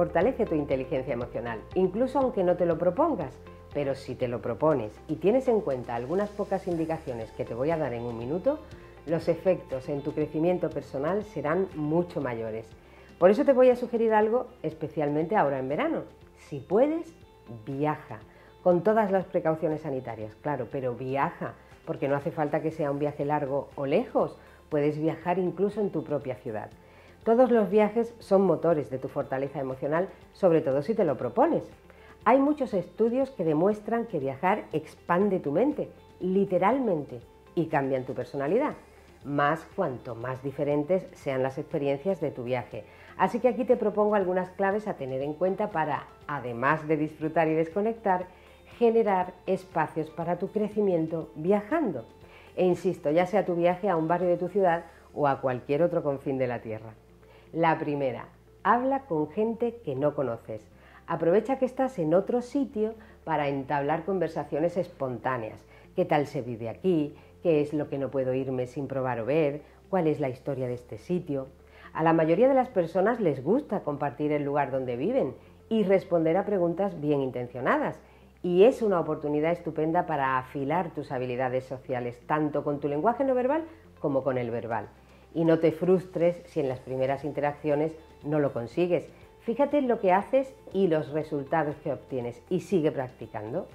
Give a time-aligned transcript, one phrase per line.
[0.00, 3.36] fortalece tu inteligencia emocional, incluso aunque no te lo propongas.
[3.74, 7.70] Pero si te lo propones y tienes en cuenta algunas pocas indicaciones que te voy
[7.70, 8.60] a dar en un minuto,
[9.04, 12.64] los efectos en tu crecimiento personal serán mucho mayores.
[13.18, 16.04] Por eso te voy a sugerir algo especialmente ahora en verano.
[16.48, 17.14] Si puedes,
[17.66, 18.20] viaja,
[18.62, 21.52] con todas las precauciones sanitarias, claro, pero viaja,
[21.84, 24.38] porque no hace falta que sea un viaje largo o lejos,
[24.70, 26.70] puedes viajar incluso en tu propia ciudad.
[27.24, 31.64] Todos los viajes son motores de tu fortaleza emocional, sobre todo si te lo propones.
[32.24, 37.20] Hay muchos estudios que demuestran que viajar expande tu mente, literalmente,
[37.54, 38.72] y cambian tu personalidad,
[39.22, 42.84] más cuanto más diferentes sean las experiencias de tu viaje.
[43.18, 47.48] Así que aquí te propongo algunas claves a tener en cuenta para, además de disfrutar
[47.48, 48.28] y desconectar,
[48.78, 52.06] generar espacios para tu crecimiento viajando.
[52.56, 55.82] E insisto, ya sea tu viaje a un barrio de tu ciudad o a cualquier
[55.82, 56.94] otro confín de la Tierra.
[57.52, 58.28] La primera,
[58.62, 60.70] habla con gente que no conoces.
[61.08, 65.66] Aprovecha que estás en otro sitio para entablar conversaciones espontáneas.
[65.96, 67.16] ¿Qué tal se vive aquí?
[67.42, 69.62] ¿Qué es lo que no puedo irme sin probar o ver?
[69.88, 71.48] ¿Cuál es la historia de este sitio?
[71.92, 75.34] A la mayoría de las personas les gusta compartir el lugar donde viven
[75.68, 77.98] y responder a preguntas bien intencionadas.
[78.44, 83.34] Y es una oportunidad estupenda para afilar tus habilidades sociales, tanto con tu lenguaje no
[83.34, 83.64] verbal
[83.98, 84.88] como con el verbal.
[85.34, 87.92] Y no te frustres si en las primeras interacciones
[88.24, 89.08] no lo consigues.
[89.40, 93.66] Fíjate en lo que haces y los resultados que obtienes y sigue practicando.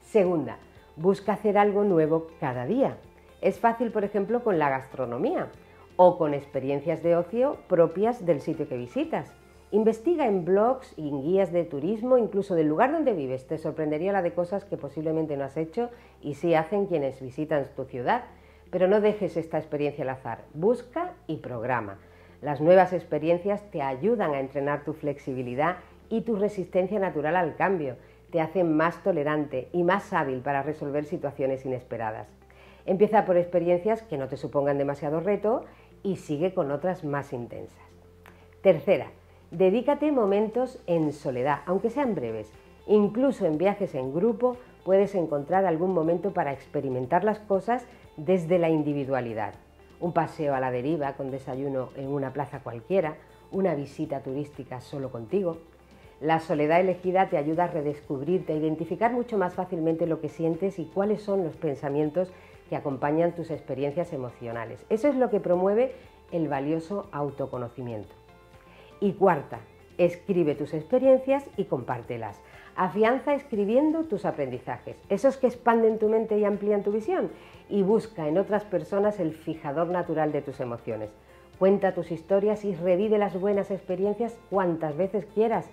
[0.00, 0.58] Segunda,
[0.96, 2.96] busca hacer algo nuevo cada día.
[3.40, 5.48] Es fácil, por ejemplo, con la gastronomía
[5.96, 9.32] o con experiencias de ocio propias del sitio que visitas.
[9.70, 13.46] Investiga en blogs y en guías de turismo, incluso del lugar donde vives.
[13.46, 15.90] Te sorprendería la de cosas que posiblemente no has hecho
[16.22, 18.24] y sí hacen quienes visitan tu ciudad.
[18.70, 20.44] Pero no dejes esta experiencia al azar.
[20.54, 21.98] Busca y programa.
[22.42, 25.76] Las nuevas experiencias te ayudan a entrenar tu flexibilidad
[26.10, 27.96] y tu resistencia natural al cambio,
[28.30, 32.28] te hacen más tolerante y más hábil para resolver situaciones inesperadas.
[32.86, 35.64] Empieza por experiencias que no te supongan demasiado reto
[36.02, 37.78] y sigue con otras más intensas.
[38.60, 39.06] Tercera,
[39.50, 42.52] dedícate momentos en soledad, aunque sean breves.
[42.86, 47.84] Incluso en viajes en grupo puedes encontrar algún momento para experimentar las cosas
[48.16, 49.54] desde la individualidad
[50.04, 53.16] un paseo a la deriva con desayuno en una plaza cualquiera,
[53.50, 55.58] una visita turística solo contigo.
[56.20, 60.78] La soledad elegida te ayuda a redescubrirte, a identificar mucho más fácilmente lo que sientes
[60.78, 62.30] y cuáles son los pensamientos
[62.68, 64.84] que acompañan tus experiencias emocionales.
[64.90, 65.92] Eso es lo que promueve
[66.32, 68.14] el valioso autoconocimiento.
[69.00, 69.60] Y cuarta,
[69.98, 72.40] escribe tus experiencias y compártelas.
[72.76, 77.30] Afianza escribiendo tus aprendizajes, esos que expanden tu mente y amplían tu visión,
[77.68, 81.10] y busca en otras personas el fijador natural de tus emociones.
[81.58, 85.70] Cuenta tus historias y revive las buenas experiencias cuantas veces quieras,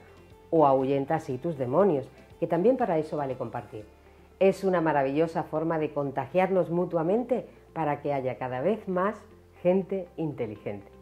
[0.52, 2.08] o ahuyenta así tus demonios,
[2.40, 3.86] que también para eso vale compartir.
[4.40, 9.16] Es una maravillosa forma de contagiarnos mutuamente para que haya cada vez más
[9.62, 11.01] gente inteligente.